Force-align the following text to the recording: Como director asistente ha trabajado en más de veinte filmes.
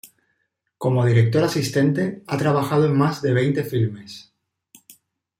Como 0.79 1.05
director 1.05 1.43
asistente 1.43 2.23
ha 2.25 2.35
trabajado 2.35 2.87
en 2.87 2.97
más 2.97 3.21
de 3.21 3.33
veinte 3.33 3.63
filmes. 3.63 4.33